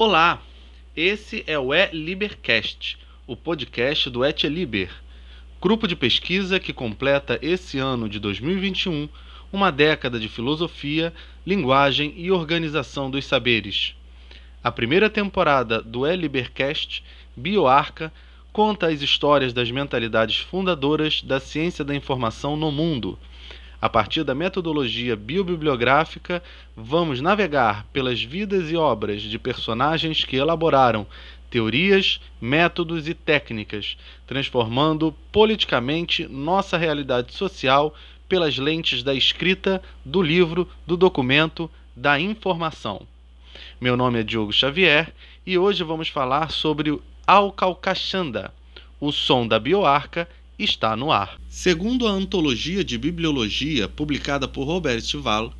[0.00, 0.40] Olá,
[0.94, 4.48] esse é o É Libercast, o podcast do Et
[5.60, 9.08] grupo de pesquisa que completa esse ano de 2021
[9.52, 11.12] uma década de filosofia,
[11.44, 13.96] linguagem e organização dos saberes.
[14.62, 17.02] A primeira temporada do É Libercast,
[17.36, 18.12] Bioarca,
[18.52, 23.18] conta as histórias das mentalidades fundadoras da ciência da informação no mundo.
[23.80, 26.42] A partir da metodologia biobibliográfica,
[26.76, 31.06] vamos navegar pelas vidas e obras de personagens que elaboraram
[31.48, 37.94] teorias, métodos e técnicas, transformando politicamente nossa realidade social
[38.28, 43.06] pelas lentes da escrita, do livro, do documento, da informação.
[43.80, 45.14] Meu nome é Diogo Xavier
[45.46, 48.52] e hoje vamos falar sobre o Alcalcachanda,
[49.00, 51.40] o som da bioarca está no ar.
[51.48, 55.54] Segundo a antologia de bibliologia publicada por Robert Val,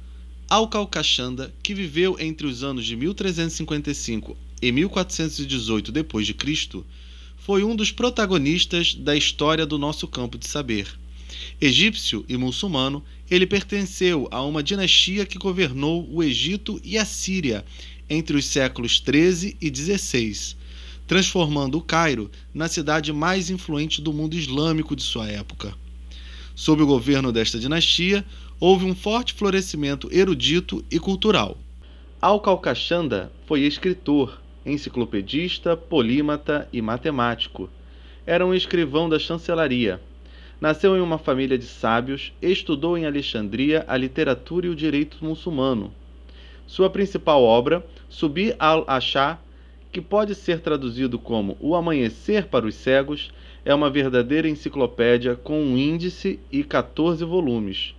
[0.48, 6.82] Alcalcachanda, que viveu entre os anos de 1355 e 1418 d.C.,
[7.36, 10.88] foi um dos protagonistas da história do nosso campo de saber.
[11.60, 17.64] Egípcio e muçulmano, ele pertenceu a uma dinastia que governou o Egito e a Síria
[18.10, 20.56] entre os séculos 13 e 16
[21.08, 25.74] transformando o Cairo na cidade mais influente do mundo islâmico de sua época.
[26.54, 28.22] Sob o governo desta dinastia,
[28.60, 31.56] houve um forte florescimento erudito e cultural.
[32.20, 37.70] Al-Kalkashanda foi escritor, enciclopedista, polímata e matemático.
[38.26, 40.02] Era um escrivão da chancelaria.
[40.60, 45.90] Nasceu em uma família de sábios, estudou em Alexandria a literatura e o direito muçulmano.
[46.66, 49.38] Sua principal obra, Subi al-Ashá,
[49.92, 53.30] que pode ser traduzido como O Amanhecer para os Cegos,
[53.64, 57.94] é uma verdadeira enciclopédia com um índice e 14 volumes.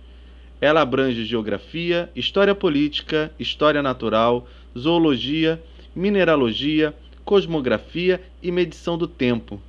[0.60, 4.46] Ela abrange geografia, história política, história natural,
[4.78, 5.62] zoologia,
[5.94, 9.60] mineralogia, cosmografia e medição do tempo.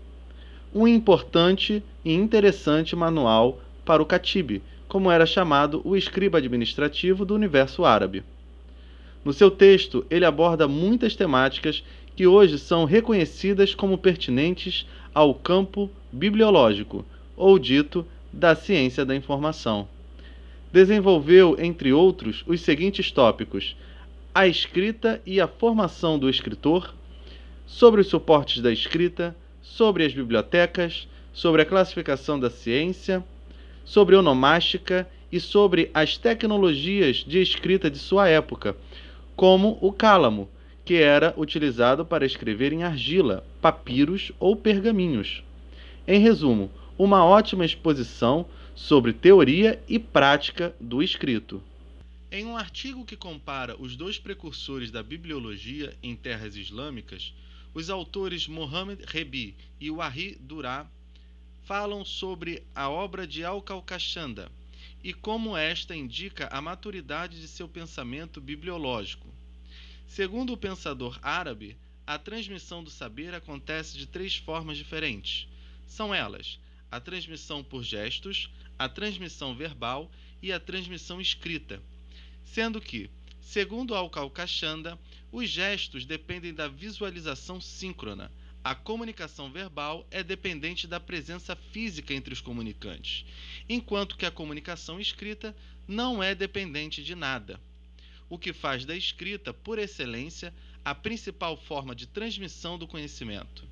[0.73, 7.35] Um importante e interessante manual para o Katibe, como era chamado o escriba administrativo do
[7.35, 8.23] universo árabe.
[9.23, 11.83] No seu texto, ele aborda muitas temáticas
[12.15, 17.05] que hoje são reconhecidas como pertinentes ao campo bibliológico,
[17.37, 19.87] ou dito, da ciência da informação.
[20.71, 23.75] Desenvolveu, entre outros, os seguintes tópicos:
[24.33, 26.93] a escrita e a formação do escritor,
[27.65, 33.23] sobre os suportes da escrita, sobre as bibliotecas, sobre a classificação da ciência,
[33.85, 38.75] sobre onomástica e sobre as tecnologias de escrita de sua época,
[39.41, 40.47] como o cálamo
[40.85, 45.43] que era utilizado para escrever em argila, papiros ou pergaminhos.
[46.07, 51.59] Em resumo, uma ótima exposição sobre teoria e prática do escrito.
[52.31, 57.33] Em um artigo que compara os dois precursores da bibliologia em terras islâmicas,
[57.73, 60.85] os autores Mohamed Rebi e Wahi Durá
[61.63, 64.51] falam sobre a obra de Al-Kalkashanda
[65.03, 69.30] e como esta indica a maturidade de seu pensamento bibliológico.
[70.13, 75.47] Segundo o pensador árabe, a transmissão do saber acontece de três formas diferentes.
[75.87, 76.59] São elas:
[76.91, 80.11] a transmissão por gestos, a transmissão verbal
[80.41, 81.81] e a transmissão escrita.
[82.43, 84.99] Sendo que, segundo Al-Kalkashanda,
[85.31, 88.29] os gestos dependem da visualização síncrona.
[88.61, 93.25] A comunicação verbal é dependente da presença física entre os comunicantes,
[93.69, 95.55] enquanto que a comunicação escrita
[95.87, 97.61] não é dependente de nada
[98.31, 100.53] o que faz da escrita, por excelência,
[100.85, 103.67] a principal forma de transmissão do conhecimento.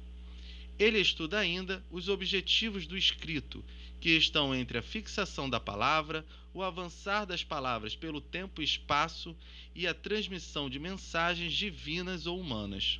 [0.77, 3.63] Ele estuda ainda os objetivos do escrito,
[4.01, 9.33] que estão entre a fixação da palavra, o avançar das palavras pelo tempo e espaço
[9.73, 12.99] e a transmissão de mensagens divinas ou humanas.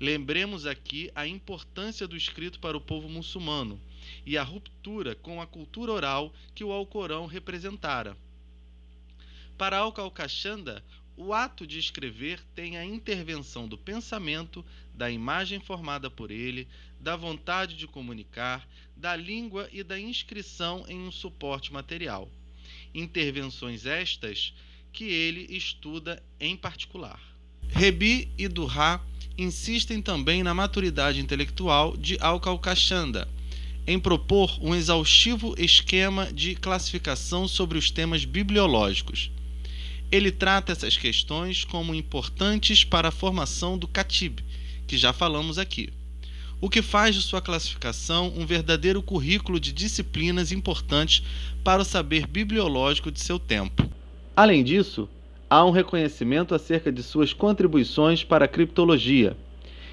[0.00, 3.80] Lembremos aqui a importância do escrito para o povo muçulmano
[4.26, 8.16] e a ruptura com a cultura oral que o Alcorão representara.
[9.56, 10.82] Para Alcalcachanda,
[11.16, 14.64] o ato de escrever tem a intervenção do pensamento,
[14.94, 16.66] da imagem formada por ele,
[16.98, 18.66] da vontade de comunicar,
[18.96, 22.30] da língua e da inscrição em um suporte material.
[22.94, 24.54] Intervenções estas
[24.92, 27.20] que ele estuda em particular.
[27.68, 29.00] Rebi e Durra
[29.36, 33.28] insistem também na maturidade intelectual de Alcalcachanda,
[33.86, 39.30] em propor um exaustivo esquema de classificação sobre os temas bibliológicos
[40.12, 44.44] ele trata essas questões como importantes para a formação do CATIB,
[44.86, 45.88] que já falamos aqui,
[46.60, 51.24] o que faz de sua classificação um verdadeiro currículo de disciplinas importantes
[51.64, 53.88] para o saber bibliológico de seu tempo.
[54.36, 55.08] Além disso,
[55.48, 59.34] há um reconhecimento acerca de suas contribuições para a criptologia.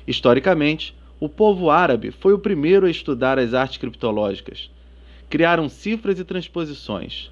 [0.05, 4.69] Historicamente, o povo árabe foi o primeiro a estudar as artes criptológicas.
[5.29, 7.31] Criaram cifras e transposições.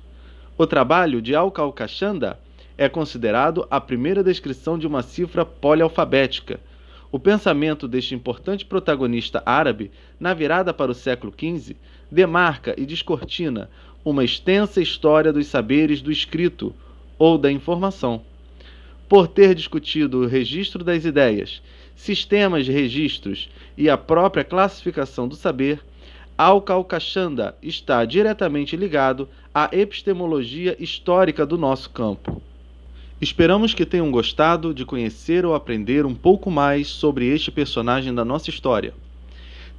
[0.57, 2.39] O trabalho de Al-Kalkashanda
[2.77, 6.59] é considerado a primeira descrição de uma cifra polialfabética.
[7.11, 9.89] O pensamento deste importante protagonista árabe,
[10.19, 11.75] na virada para o século XV,
[12.11, 13.69] demarca e descortina
[14.05, 16.73] uma extensa história dos saberes do escrito
[17.17, 18.21] ou da informação.
[19.09, 21.61] Por ter discutido o registro das ideias,
[21.95, 25.81] sistemas de registros e a própria classificação do saber,
[26.37, 32.41] Al-Kalkashanda está diretamente ligado à epistemologia histórica do nosso campo.
[33.19, 38.23] Esperamos que tenham gostado de conhecer ou aprender um pouco mais sobre este personagem da
[38.23, 38.93] nossa história.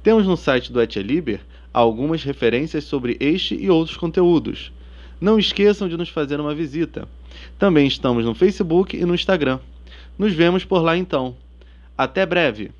[0.03, 1.39] Temos no site do Etliber
[1.73, 4.73] algumas referências sobre este e outros conteúdos.
[5.21, 7.07] Não esqueçam de nos fazer uma visita.
[7.57, 9.59] Também estamos no Facebook e no Instagram.
[10.17, 11.35] Nos vemos por lá então.
[11.97, 12.71] Até breve!